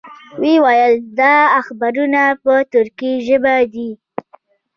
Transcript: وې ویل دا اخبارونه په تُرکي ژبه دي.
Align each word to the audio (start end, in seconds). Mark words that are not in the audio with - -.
وې 0.41 0.53
ویل 0.63 0.93
دا 1.19 1.35
اخبارونه 1.59 2.21
په 2.43 2.53
تُرکي 2.73 3.11
ژبه 3.27 3.55
دي. 3.73 3.89